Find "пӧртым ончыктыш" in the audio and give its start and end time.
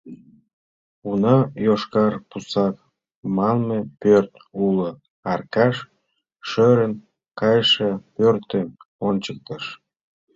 8.15-9.63